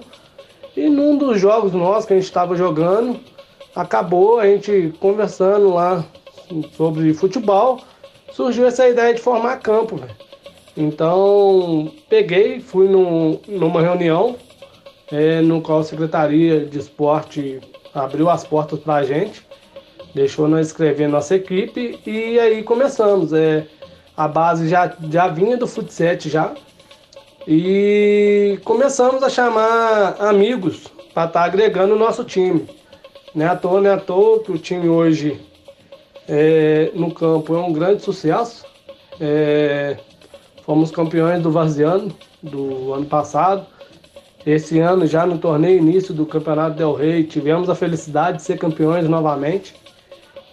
E 0.75 0.87
num 0.87 1.17
dos 1.17 1.41
jogos 1.41 1.73
nossos 1.73 2.05
que 2.05 2.13
a 2.13 2.17
gente 2.17 2.25
estava 2.25 2.55
jogando, 2.55 3.19
acabou 3.75 4.39
a 4.39 4.45
gente 4.45 4.93
conversando 4.99 5.73
lá 5.73 6.05
sobre 6.73 7.11
futebol, 7.15 7.79
surgiu 8.31 8.67
essa 8.67 8.87
ideia 8.87 9.11
de 9.11 9.21
formar 9.21 9.57
campo, 9.57 9.95
véio. 9.95 10.15
Então, 10.77 11.91
peguei, 12.07 12.59
fui 12.59 12.87
num, 12.87 13.39
numa 13.47 13.81
reunião 13.81 14.35
é, 15.11 15.41
no 15.41 15.61
qual 15.61 15.79
a 15.79 15.83
Secretaria 15.83 16.63
de 16.63 16.77
Esporte 16.77 17.59
abriu 18.03 18.29
as 18.29 18.43
portas 18.43 18.79
para 18.79 18.95
a 18.95 19.03
gente, 19.03 19.45
deixou 20.13 20.47
nós 20.47 20.67
escrever 20.67 21.07
nossa 21.07 21.35
equipe 21.35 21.99
e 22.05 22.39
aí 22.39 22.63
começamos. 22.63 23.33
É, 23.33 23.67
a 24.17 24.27
base 24.27 24.67
já, 24.67 24.91
já 25.11 25.27
vinha 25.27 25.55
do 25.55 25.67
futsal 25.67 26.17
já 26.19 26.55
e 27.47 28.59
começamos 28.65 29.21
a 29.21 29.29
chamar 29.29 30.15
amigos 30.19 30.87
para 31.13 31.27
estar 31.27 31.41
tá 31.41 31.43
agregando 31.43 31.93
o 31.93 31.99
nosso 31.99 32.23
time. 32.23 32.67
Não 33.35 33.45
é 33.45 33.49
à 33.49 33.55
toa, 33.55 33.79
não 33.79 33.89
é 33.91 33.93
à 33.93 33.97
toa 33.97 34.39
que 34.39 34.51
o 34.51 34.57
time 34.57 34.89
hoje 34.89 35.39
é, 36.27 36.91
no 36.95 37.13
campo 37.13 37.55
é 37.55 37.59
um 37.59 37.71
grande 37.71 38.01
sucesso. 38.01 38.65
É, 39.21 39.97
fomos 40.65 40.89
campeões 40.89 41.41
do 41.43 41.51
Vaziano 41.51 42.11
do 42.41 42.93
ano 42.93 43.05
passado. 43.05 43.67
Esse 44.47 44.79
ano, 44.79 45.05
já 45.05 45.25
no 45.25 45.37
torneio 45.37 45.77
início 45.77 46.13
do 46.13 46.25
Campeonato 46.25 46.77
Del 46.77 46.93
Rey, 46.93 47.25
tivemos 47.25 47.69
a 47.69 47.75
felicidade 47.75 48.37
de 48.37 48.43
ser 48.43 48.57
campeões 48.57 49.05
novamente. 49.09 49.75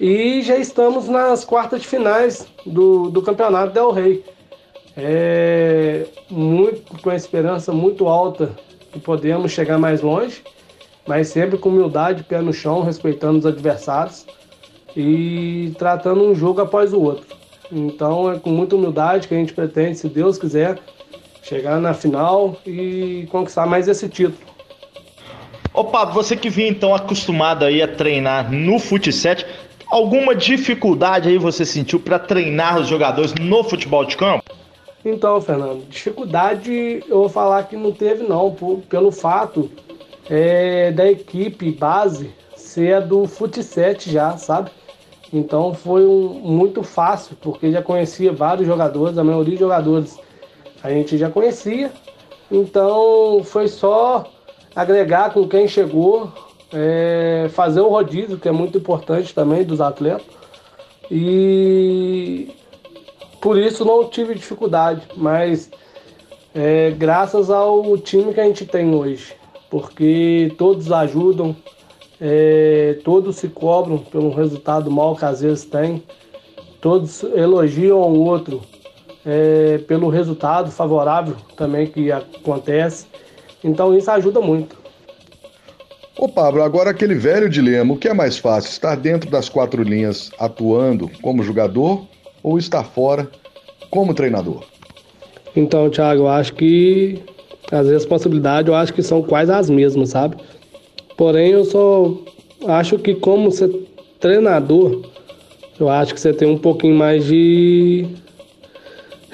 E 0.01 0.43
já 0.43 0.57
estamos 0.57 1.07
nas 1.07 1.45
quartas 1.45 1.83
de 1.83 1.87
finais 1.87 2.45
do, 2.67 3.09
do 3.09 3.23
Campeonato 3.23 3.73
Del 3.73 3.93
Rey. 3.93 4.25
É, 4.97 6.07
muito, 6.29 7.01
com 7.01 7.09
a 7.09 7.15
esperança 7.15 7.73
muito 7.73 8.09
alta 8.09 8.51
que 8.91 8.99
podemos 8.99 9.53
chegar 9.53 9.79
mais 9.79 10.03
longe, 10.03 10.43
mas 11.07 11.29
sempre 11.29 11.57
com 11.57 11.69
humildade, 11.69 12.25
pé 12.25 12.41
no 12.41 12.53
chão, 12.53 12.83
respeitando 12.83 13.39
os 13.39 13.47
adversários 13.47 14.27
e 14.97 15.73
tratando 15.79 16.25
um 16.25 16.35
jogo 16.35 16.61
após 16.61 16.93
o 16.93 17.01
outro. 17.01 17.37
Então 17.71 18.29
é 18.33 18.41
com 18.41 18.51
muita 18.51 18.75
humildade 18.75 19.29
que 19.29 19.35
a 19.35 19.39
gente 19.39 19.55
pretende, 19.55 19.99
se 19.99 20.09
Deus 20.09 20.37
quiser, 20.37 20.81
chegar 21.45 21.79
na 21.81 21.95
final 21.95 22.57
e 22.67 23.29
conquistar 23.31 23.67
mais 23.67 23.87
esse 23.87 24.09
título. 24.09 24.55
Opa, 25.73 26.05
você 26.05 26.37
que 26.37 26.49
vinha 26.49 26.69
então 26.69 26.95
acostumado 26.95 27.65
aí 27.65 27.83
a 27.83 27.89
treinar 27.89 28.51
no 28.51 28.79
futsal, 28.79 29.37
alguma 29.87 30.35
dificuldade 30.35 31.29
aí 31.29 31.37
você 31.37 31.65
sentiu 31.65 32.01
para 32.01 32.19
treinar 32.19 32.79
os 32.79 32.89
jogadores 32.89 33.35
no 33.35 33.63
futebol 33.65 34.05
de 34.05 34.17
campo? 34.17 34.45
Então, 35.05 35.41
Fernando, 35.41 35.85
dificuldade 35.89 37.03
eu 37.09 37.19
vou 37.19 37.29
falar 37.29 37.65
que 37.65 37.77
não 37.77 37.93
teve 37.93 38.23
não, 38.23 38.53
por, 38.53 38.79
pelo 38.89 39.13
fato 39.13 39.71
é, 40.31 40.91
da 40.93 41.11
equipe 41.11 41.71
base 41.73 42.31
ser 42.57 42.95
a 42.95 43.01
do 43.01 43.27
futsal 43.27 43.95
já, 43.99 44.37
sabe? 44.39 44.71
Então 45.33 45.75
foi 45.75 46.07
um, 46.07 46.41
muito 46.43 46.83
fácil, 46.83 47.37
porque 47.41 47.71
já 47.71 47.83
conhecia 47.83 48.33
vários 48.33 48.67
jogadores, 48.67 49.19
a 49.19 49.25
maioria 49.25 49.55
dos 49.55 49.61
jogadores 49.61 50.24
a 50.85 50.91
gente 50.91 51.17
já 51.17 51.31
conhecia. 51.31 51.91
Então 52.53 53.43
foi 53.43 53.67
só 53.67 54.31
agregar 54.77 55.33
com 55.33 55.49
quem 55.49 55.67
chegou, 55.67 56.31
é, 56.71 57.49
fazer 57.53 57.81
o 57.81 57.89
rodízio, 57.89 58.39
que 58.39 58.49
é 58.49 58.53
muito 58.53 58.77
importante 58.77 59.35
também 59.35 59.65
dos 59.65 59.81
atletas. 59.81 60.27
E 61.11 62.51
por 63.41 63.59
isso 63.59 63.85
não 63.85 64.09
tive 64.09 64.35
dificuldade, 64.35 65.03
mas 65.17 65.71
é, 66.55 66.91
graças 66.91 67.51
ao 67.51 67.97
time 67.97 68.35
que 68.35 68.41
a 68.41 68.45
gente 68.45 68.67
tem 68.67 68.95
hoje, 68.95 69.35
porque 69.71 70.53
todos 70.59 70.93
ajudam, 70.93 71.57
é, 72.21 72.99
todos 73.03 73.37
se 73.37 73.49
cobram 73.49 73.99
pelo 73.99 74.31
resultado 74.31 74.91
mal 74.91 75.17
que 75.17 75.25
às 75.25 75.41
vezes 75.41 75.65
tem, 75.65 76.03
todos 76.81 77.23
elogiam 77.23 78.01
o 78.01 78.25
outro 78.25 78.63
é, 79.27 79.79
pelo 79.87 80.09
resultado 80.09 80.71
favorável 80.71 81.37
também 81.57 81.87
que 81.87 82.13
acontece. 82.13 83.07
Então 83.63 83.97
isso 83.97 84.11
ajuda 84.11 84.41
muito. 84.41 84.77
Ô 86.17 86.29
Pablo, 86.29 86.63
agora 86.63 86.91
aquele 86.91 87.15
velho 87.15 87.49
dilema, 87.49 87.93
o 87.93 87.97
que 87.97 88.09
é 88.09 88.15
mais 88.15 88.39
fácil, 88.39 88.71
estar 88.71 88.95
dentro 88.97 89.29
das 89.29 89.49
quatro 89.49 89.83
linhas 89.83 90.31
atuando 90.39 91.11
como 91.21 91.43
jogador 91.43 92.07
ou 92.43 92.57
estar 92.57 92.85
fora 92.85 93.29
como 93.91 94.15
treinador? 94.15 94.63
Então, 95.57 95.91
Thiago, 95.91 96.23
eu 96.23 96.29
acho 96.29 96.53
que 96.55 97.21
as 97.73 97.89
responsabilidades 97.89 98.69
eu 98.69 98.75
acho 98.75 98.93
que 98.93 99.03
são 99.03 99.23
quase 99.23 99.51
as 99.51 99.69
mesmas, 99.69 100.11
sabe? 100.11 100.37
Porém, 101.17 101.51
eu 101.51 101.65
só 101.65 102.13
acho 102.67 102.99
que 102.99 103.15
como 103.15 103.51
ser 103.51 103.71
treinador, 104.21 105.03
eu 105.79 105.89
acho 105.89 106.15
que 106.15 106.21
você 106.21 106.33
tem 106.33 106.49
um 106.49 106.59
pouquinho 106.59 106.95
mais 106.95 107.25
de 107.25 108.07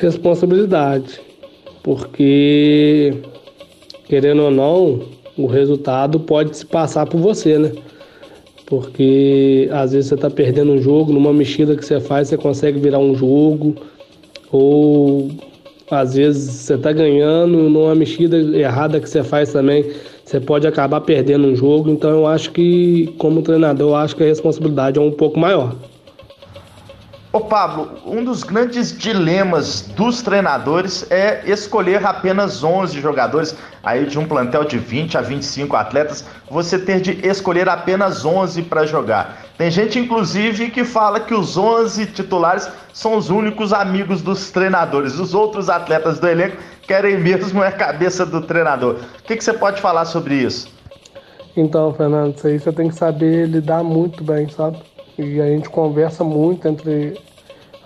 responsabilidade. 0.00 1.21
Porque, 1.83 3.14
querendo 4.07 4.42
ou 4.42 4.50
não, 4.50 5.00
o 5.37 5.47
resultado 5.47 6.21
pode 6.21 6.57
se 6.57 6.66
passar 6.66 7.07
por 7.07 7.19
você, 7.19 7.59
né? 7.59 7.73
Porque 8.66 9.69
às 9.73 9.92
vezes 9.92 10.09
você 10.09 10.14
está 10.14 10.30
perdendo 10.30 10.73
um 10.73 10.80
jogo, 10.80 11.12
numa 11.12 11.33
mexida 11.33 11.75
que 11.75 11.85
você 11.85 12.00
faz, 12.00 12.28
você 12.28 12.37
consegue 12.37 12.78
virar 12.78 12.99
um 12.99 13.14
jogo, 13.14 13.75
ou 14.52 15.28
às 15.90 16.14
vezes 16.14 16.52
você 16.52 16.75
está 16.75 16.92
ganhando, 16.92 17.69
numa 17.69 17.95
mexida 17.95 18.37
errada 18.57 19.00
que 19.00 19.09
você 19.11 19.25
faz 19.25 19.52
também, 19.52 19.85
você 20.25 20.38
pode 20.38 20.66
acabar 20.66 21.00
perdendo 21.00 21.49
um 21.49 21.57
jogo. 21.57 21.90
Então 21.90 22.11
eu 22.11 22.26
acho 22.26 22.52
que, 22.52 23.12
como 23.19 23.42
treinador, 23.42 23.90
eu 23.90 23.97
acho 23.97 24.14
que 24.14 24.23
a 24.23 24.26
responsabilidade 24.26 24.99
é 24.99 25.02
um 25.02 25.11
pouco 25.11 25.40
maior. 25.40 25.75
Ô 27.32 27.38
Pablo, 27.42 27.92
um 28.04 28.25
dos 28.25 28.42
grandes 28.42 28.90
dilemas 28.96 29.82
dos 29.82 30.20
treinadores 30.20 31.08
é 31.12 31.49
escolher 31.49 32.04
apenas 32.04 32.64
11 32.64 33.00
jogadores, 33.00 33.54
aí 33.84 34.04
de 34.04 34.18
um 34.18 34.26
plantel 34.26 34.64
de 34.64 34.76
20 34.78 35.16
a 35.16 35.20
25 35.20 35.76
atletas, 35.76 36.25
você 36.50 36.76
ter 36.76 37.00
de 37.00 37.25
escolher 37.25 37.68
apenas 37.68 38.25
11 38.25 38.62
para 38.62 38.84
jogar. 38.84 39.44
Tem 39.56 39.70
gente, 39.70 39.96
inclusive, 39.96 40.70
que 40.70 40.82
fala 40.82 41.20
que 41.20 41.32
os 41.32 41.56
11 41.56 42.06
titulares 42.06 42.68
são 42.92 43.16
os 43.16 43.30
únicos 43.30 43.72
amigos 43.72 44.22
dos 44.22 44.50
treinadores. 44.50 45.16
Os 45.20 45.32
outros 45.32 45.70
atletas 45.70 46.18
do 46.18 46.26
elenco 46.26 46.56
querem 46.82 47.16
mesmo 47.16 47.62
é 47.62 47.68
a 47.68 47.72
cabeça 47.72 48.26
do 48.26 48.40
treinador. 48.40 48.96
O 49.20 49.22
que, 49.22 49.37
que 49.37 49.44
você 49.44 49.52
pode 49.52 49.80
falar 49.80 50.04
sobre 50.04 50.34
isso? 50.34 50.68
Então, 51.56 51.94
Fernando, 51.94 52.34
isso 52.34 52.49
aí 52.49 52.58
você 52.58 52.72
tem 52.72 52.88
que 52.88 52.96
saber 52.96 53.46
lidar 53.46 53.84
muito 53.84 54.25
bem, 54.25 54.49
sabe? 54.49 54.78
E 55.22 55.38
a 55.38 55.46
gente 55.46 55.68
conversa 55.68 56.24
muito 56.24 56.66
entre 56.66 57.20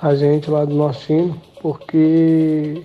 a 0.00 0.14
gente 0.14 0.48
lá 0.48 0.64
do 0.64 0.72
nosso 0.72 1.00
time, 1.00 1.34
porque 1.60 2.84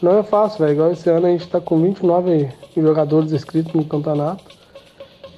não 0.00 0.18
é 0.18 0.22
fácil, 0.22 0.60
velho. 0.60 0.74
Igual 0.74 0.92
esse 0.92 1.10
ano 1.10 1.26
a 1.26 1.30
gente 1.30 1.48
tá 1.48 1.60
com 1.60 1.82
29 1.82 2.48
jogadores 2.76 3.32
inscritos 3.32 3.72
no 3.72 3.84
campeonato. 3.84 4.44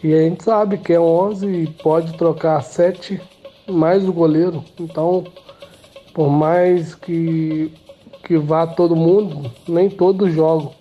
E 0.05 0.13
a 0.13 0.19
gente 0.19 0.45
sabe 0.45 0.77
que 0.77 0.93
é 0.93 1.01
11 1.01 1.47
e 1.47 1.67
pode 1.83 2.13
trocar 2.19 2.61
7 2.63 3.19
mais 3.67 4.07
o 4.07 4.13
goleiro. 4.13 4.63
Então, 4.79 5.25
por 6.13 6.29
mais 6.29 6.95
que, 6.95 7.73
que 8.23 8.37
vá 8.37 8.67
todo 8.67 8.95
mundo, 8.95 9.51
nem 9.67 9.89
todos 9.89 10.31
jogam. 10.31 10.73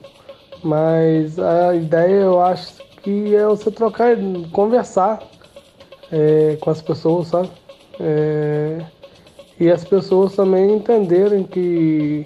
Mas 0.62 1.40
a 1.40 1.74
ideia 1.74 2.24
eu 2.24 2.42
acho 2.42 2.84
que 3.02 3.34
é 3.34 3.46
você 3.46 3.72
trocar, 3.72 4.18
conversar 4.52 5.20
é, 6.12 6.58
com 6.60 6.70
as 6.70 6.82
pessoas, 6.82 7.28
sabe? 7.28 7.50
É, 8.00 8.86
e 9.60 9.70
as 9.70 9.84
pessoas 9.84 10.36
também 10.36 10.76
entenderem 10.76 11.44
que 11.44 12.26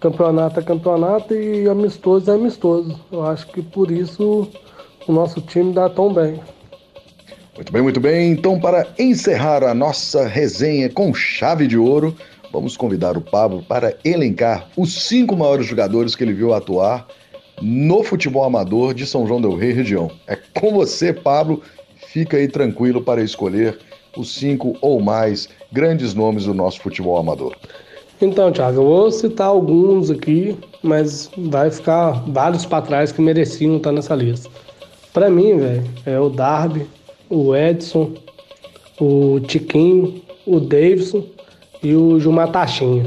campeonato 0.00 0.58
é 0.58 0.62
campeonato 0.62 1.34
e 1.34 1.68
amistoso 1.68 2.30
é 2.30 2.34
amistoso. 2.34 2.98
Eu 3.12 3.24
acho 3.26 3.46
que 3.48 3.60
por 3.62 3.90
isso 3.90 4.48
o 5.06 5.12
nosso 5.12 5.40
time 5.42 5.72
dá 5.72 5.88
tão 5.90 6.12
bem. 6.12 6.40
Muito 7.54 7.72
bem, 7.72 7.82
muito 7.82 8.00
bem. 8.00 8.30
Então, 8.32 8.58
para 8.58 8.86
encerrar 8.98 9.62
a 9.62 9.74
nossa 9.74 10.26
resenha 10.26 10.88
com 10.88 11.12
chave 11.12 11.66
de 11.66 11.76
ouro, 11.76 12.16
vamos 12.50 12.76
convidar 12.76 13.18
o 13.18 13.20
Pablo 13.20 13.62
para 13.62 13.94
elencar 14.02 14.68
os 14.76 15.06
cinco 15.06 15.36
maiores 15.36 15.66
jogadores 15.66 16.16
que 16.16 16.24
ele 16.24 16.32
viu 16.32 16.54
atuar 16.54 17.06
no 17.60 18.02
futebol 18.02 18.44
amador 18.44 18.94
de 18.94 19.06
São 19.06 19.26
João 19.26 19.42
del 19.42 19.56
Rei 19.56 19.72
região. 19.72 20.10
É 20.26 20.36
com 20.58 20.72
você, 20.72 21.12
Pablo. 21.12 21.62
Fica 22.12 22.36
aí 22.36 22.48
tranquilo 22.48 23.00
para 23.00 23.22
escolher 23.22 23.78
os 24.16 24.34
cinco 24.34 24.76
ou 24.80 25.00
mais 25.00 25.48
grandes 25.70 26.12
nomes 26.12 26.44
do 26.44 26.52
nosso 26.52 26.80
futebol 26.80 27.16
amador. 27.16 27.54
Então, 28.20 28.50
Thiago, 28.50 28.80
eu 28.80 28.84
vou 28.84 29.12
citar 29.12 29.46
alguns 29.46 30.10
aqui, 30.10 30.56
mas 30.82 31.30
vai 31.36 31.70
ficar 31.70 32.24
vários 32.26 32.66
para 32.66 32.82
trás 32.82 33.12
que 33.12 33.22
mereciam 33.22 33.76
estar 33.76 33.92
nessa 33.92 34.16
lista. 34.16 34.50
Para 35.12 35.30
mim, 35.30 35.56
velho, 35.56 35.84
é 36.04 36.18
o 36.18 36.28
Darby, 36.28 36.84
o 37.28 37.54
Edson, 37.54 38.12
o 39.00 39.38
Tiquinho, 39.46 40.20
o 40.44 40.58
Davidson 40.58 41.24
e 41.80 41.94
o 41.94 42.18
Gilmar 42.18 42.50
Tachinha. 42.50 43.06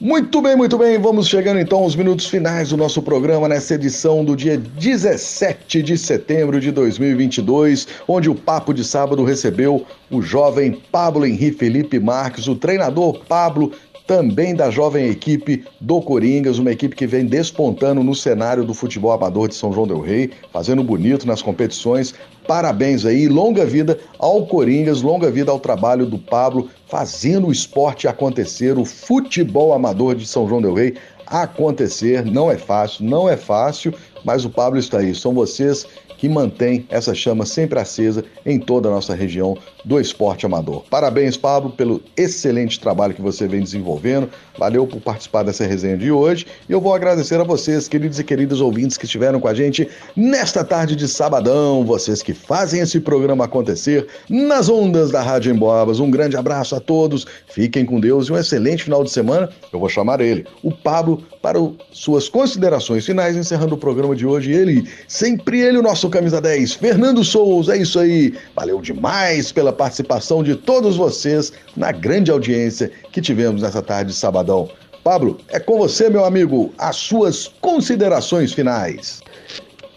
Muito 0.00 0.40
bem, 0.40 0.54
muito 0.54 0.78
bem. 0.78 0.96
Vamos 0.96 1.26
chegando 1.26 1.58
então 1.58 1.80
aos 1.80 1.96
minutos 1.96 2.28
finais 2.28 2.68
do 2.68 2.76
nosso 2.76 3.02
programa 3.02 3.48
nessa 3.48 3.74
edição 3.74 4.24
do 4.24 4.36
dia 4.36 4.56
17 4.56 5.82
de 5.82 5.98
setembro 5.98 6.60
de 6.60 6.70
2022, 6.70 7.88
onde 8.06 8.30
o 8.30 8.34
Papo 8.36 8.72
de 8.72 8.84
Sábado 8.84 9.24
recebeu 9.24 9.84
o 10.08 10.22
jovem 10.22 10.80
Pablo 10.92 11.26
Henrique 11.26 11.58
Felipe 11.58 11.98
Marques, 11.98 12.46
o 12.46 12.54
treinador 12.54 13.24
Pablo 13.28 13.72
também 14.08 14.54
da 14.54 14.70
jovem 14.70 15.10
equipe 15.10 15.66
do 15.78 16.00
Coringas, 16.00 16.58
uma 16.58 16.72
equipe 16.72 16.96
que 16.96 17.06
vem 17.06 17.26
despontando 17.26 18.02
no 18.02 18.14
cenário 18.14 18.64
do 18.64 18.72
futebol 18.72 19.12
amador 19.12 19.48
de 19.48 19.54
São 19.54 19.70
João 19.70 19.86
del 19.86 20.00
Rei, 20.00 20.30
fazendo 20.50 20.82
bonito 20.82 21.26
nas 21.26 21.42
competições. 21.42 22.14
Parabéns 22.46 23.04
aí, 23.04 23.28
longa 23.28 23.66
vida 23.66 24.00
ao 24.18 24.46
Coringas, 24.46 25.02
longa 25.02 25.30
vida 25.30 25.52
ao 25.52 25.60
trabalho 25.60 26.06
do 26.06 26.18
Pablo, 26.18 26.70
fazendo 26.86 27.48
o 27.48 27.52
esporte 27.52 28.08
acontecer, 28.08 28.78
o 28.78 28.84
futebol 28.86 29.74
amador 29.74 30.14
de 30.14 30.26
São 30.26 30.48
João 30.48 30.62
del 30.62 30.72
Rei 30.72 30.94
acontecer. 31.26 32.24
Não 32.24 32.50
é 32.50 32.56
fácil, 32.56 33.04
não 33.04 33.28
é 33.28 33.36
fácil, 33.36 33.92
mas 34.24 34.42
o 34.42 34.48
Pablo 34.48 34.78
está 34.78 35.00
aí. 35.00 35.14
São 35.14 35.34
vocês 35.34 35.86
que 36.18 36.28
mantém 36.28 36.84
essa 36.90 37.14
chama 37.14 37.46
sempre 37.46 37.78
acesa 37.78 38.24
em 38.44 38.58
toda 38.58 38.88
a 38.88 38.92
nossa 38.92 39.14
região 39.14 39.56
do 39.84 39.98
esporte 39.98 40.44
amador. 40.44 40.82
Parabéns, 40.90 41.36
Pablo, 41.36 41.70
pelo 41.70 42.02
excelente 42.16 42.78
trabalho 42.78 43.14
que 43.14 43.22
você 43.22 43.46
vem 43.46 43.62
desenvolvendo. 43.62 44.28
Valeu 44.58 44.86
por 44.86 45.00
participar 45.00 45.44
dessa 45.44 45.64
resenha 45.64 45.96
de 45.96 46.10
hoje. 46.10 46.46
E 46.68 46.72
eu 46.72 46.80
vou 46.80 46.92
agradecer 46.92 47.40
a 47.40 47.44
vocês, 47.44 47.88
queridos 47.88 48.18
e 48.18 48.24
queridas 48.24 48.60
ouvintes 48.60 48.98
que 48.98 49.04
estiveram 49.04 49.40
com 49.40 49.46
a 49.48 49.54
gente 49.54 49.88
nesta 50.16 50.64
tarde 50.64 50.96
de 50.96 51.06
sabadão, 51.06 51.84
vocês 51.84 52.22
que 52.22 52.34
fazem 52.34 52.80
esse 52.80 52.98
programa 52.98 53.44
acontecer 53.44 54.08
nas 54.28 54.68
ondas 54.68 55.12
da 55.12 55.22
Rádio 55.22 55.54
Emboabas. 55.54 56.00
Um 56.00 56.10
grande 56.10 56.36
abraço 56.36 56.74
a 56.74 56.80
todos, 56.80 57.24
fiquem 57.46 57.86
com 57.86 58.00
Deus 58.00 58.26
e 58.26 58.32
um 58.32 58.36
excelente 58.36 58.82
final 58.82 59.04
de 59.04 59.10
semana. 59.10 59.48
Eu 59.72 59.78
vou 59.78 59.88
chamar 59.88 60.20
ele, 60.20 60.44
o 60.62 60.72
Pablo, 60.72 61.22
para 61.40 61.58
suas 61.92 62.28
considerações 62.28 63.06
finais, 63.06 63.36
encerrando 63.36 63.74
o 63.74 63.78
programa 63.78 64.14
de 64.14 64.26
hoje. 64.26 64.52
Ele, 64.52 64.88
sempre 65.06 65.60
ele, 65.60 65.78
o 65.78 65.82
nosso 65.82 66.08
camisa 66.10 66.40
10, 66.40 66.74
Fernando 66.74 67.24
Souza. 67.24 67.74
É 67.74 67.78
isso 67.78 67.98
aí. 67.98 68.34
Valeu 68.54 68.80
demais 68.80 69.52
pela 69.52 69.72
participação 69.72 70.42
de 70.42 70.54
todos 70.54 70.96
vocês 70.96 71.52
na 71.76 71.92
grande 71.92 72.30
audiência 72.30 72.90
que 73.12 73.20
tivemos 73.20 73.62
nessa 73.62 73.82
tarde 73.82 74.10
de 74.10 74.16
sabadão. 74.16 74.68
Pablo, 75.04 75.38
é 75.48 75.58
com 75.58 75.78
você, 75.78 76.10
meu 76.10 76.24
amigo, 76.24 76.72
as 76.76 76.96
suas 76.96 77.48
considerações 77.60 78.52
finais. 78.52 79.22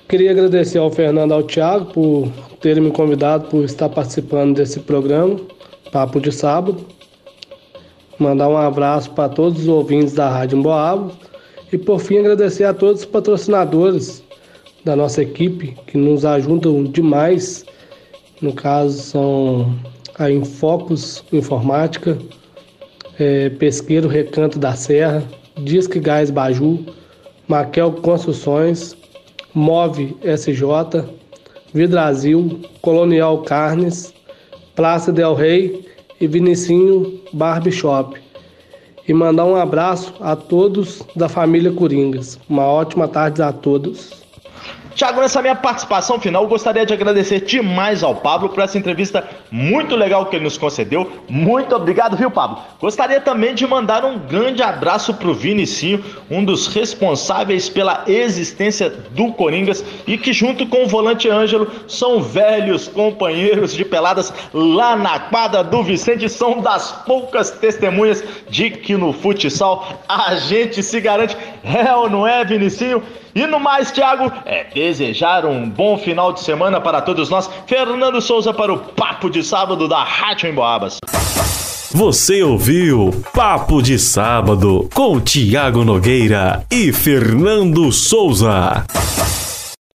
Queria 0.08 0.32
agradecer 0.32 0.78
ao 0.78 0.92
Fernando 0.92 1.32
e 1.32 1.34
ao 1.34 1.44
Thiago 1.44 1.86
por 1.86 2.32
terem 2.62 2.84
me 2.84 2.92
convidado 2.92 3.48
por 3.48 3.64
estar 3.64 3.90
participando 3.90 4.56
desse 4.56 4.80
programa, 4.80 5.40
Papo 5.92 6.20
de 6.20 6.32
Sábado. 6.32 6.86
Mandar 8.20 8.50
um 8.50 8.58
abraço 8.58 9.10
para 9.12 9.30
todos 9.30 9.62
os 9.62 9.68
ouvintes 9.68 10.14
da 10.14 10.30
Rádio 10.30 10.60
Emboabas 10.60 11.14
e, 11.72 11.78
por 11.78 12.00
fim, 12.00 12.18
agradecer 12.18 12.66
a 12.66 12.74
todos 12.74 13.02
os 13.02 13.06
patrocinadores 13.06 14.24
da 14.84 14.96
nossa 14.96 15.22
equipe 15.22 15.76
que 15.88 15.98
nos 15.98 16.26
ajudam 16.26 16.84
demais. 16.84 17.66
No 18.42 18.54
caso, 18.54 19.00
são 19.00 19.80
a 20.20 20.30
Infocus 20.30 21.24
Informática, 21.32 22.18
é, 23.20 23.50
Pesqueiro 23.50 24.08
Recanto 24.08 24.60
da 24.60 24.74
Serra, 24.74 25.24
Disque 25.64 26.00
Gás 26.00 26.30
Baju, 26.30 26.86
Maquel 27.48 27.92
Construções, 27.94 28.96
Move 29.54 30.16
SJ, 30.24 31.06
Vidrasil, 31.74 32.62
Colonial 32.82 33.42
Carnes, 33.44 34.14
Praça 34.76 35.12
Del 35.12 35.34
Rey 35.36 35.86
e 36.20 36.28
Vinicinho 36.28 37.22
Barbershop. 37.34 38.21
E 39.08 39.14
mandar 39.14 39.46
um 39.46 39.56
abraço 39.56 40.14
a 40.20 40.36
todos 40.36 41.02
da 41.16 41.28
família 41.28 41.72
Coringas. 41.72 42.40
Uma 42.48 42.66
ótima 42.66 43.08
tarde 43.08 43.42
a 43.42 43.52
todos. 43.52 44.21
Tiago, 44.96 45.22
nessa 45.22 45.42
minha 45.42 45.56
participação 45.56 46.20
final, 46.20 46.46
gostaria 46.48 46.86
de 46.86 46.94
agradecer 46.94 47.42
demais 47.42 48.04
ao 48.04 48.16
Pablo 48.16 48.50
por 48.50 48.62
essa 48.62 48.78
entrevista 48.78 49.28
muito 49.50 49.96
legal 49.96 50.26
que 50.26 50.36
ele 50.36 50.44
nos 50.44 50.58
concedeu. 50.58 51.12
Muito 51.30 51.76
obrigado, 51.76 52.18
viu, 52.18 52.30
Pablo? 52.30 52.60
Gostaria 52.80 53.22
também 53.22 53.56
de 53.56 53.66
mandar 53.66 54.04
um 54.04 54.20
grande 54.20 54.62
abraço 54.62 55.14
pro 55.14 55.34
Vinicinho, 55.34 56.04
um 56.30 56.44
dos 56.44 56.68
responsáveis 56.68 57.70
pela 57.70 58.04
existência 58.08 58.90
do 58.90 59.32
Coringas 59.34 59.84
e 60.06 60.18
que, 60.18 60.34
junto 60.34 60.68
com 60.68 60.84
o 60.84 60.88
volante 60.88 61.30
Ângelo, 61.30 61.70
são 61.88 62.22
velhos 62.22 62.88
companheiros 62.88 63.74
de 63.74 63.86
peladas 63.86 64.34
lá 64.54 64.96
na 64.96 65.20
quadra 65.20 65.64
do 65.64 65.84
Vicente. 65.84 66.30
São 66.30 66.60
das 66.60 66.92
poucas 67.06 67.52
testemunhas 67.52 68.24
de 68.50 68.70
que 68.70 68.96
no 68.96 69.14
futsal 69.14 70.02
a 70.08 70.36
gente 70.36 70.84
se 70.84 71.00
garante. 71.00 71.38
É 71.64 71.94
ou 71.94 72.10
não 72.10 72.28
é, 72.28 72.44
Vinicinho? 72.44 73.02
E 73.34 73.46
no 73.48 73.60
mais, 73.60 73.92
Thiago, 73.92 74.32
é 74.46 74.66
desejar 74.66 75.46
um 75.46 75.70
bom 75.70 75.98
final 75.98 76.34
de 76.34 76.42
semana 76.42 76.82
para 76.82 77.02
todos 77.02 77.30
nós. 77.30 77.50
Fernando 77.66 78.22
Souza 78.22 78.54
para 78.54 78.74
o 78.74 78.78
Papo 78.78 79.30
de 79.30 79.44
Sábado 79.44 79.88
da 79.88 80.04
Rádio 80.04 80.50
Emboabas. 80.50 80.98
Você 81.94 82.42
ouviu 82.42 83.12
Papo 83.34 83.82
de 83.82 84.00
Sábado 84.00 84.90
com 84.94 85.20
Tiago 85.20 85.84
Nogueira 85.84 86.66
e 86.72 86.92
Fernando 86.94 87.92
Souza. 87.92 88.86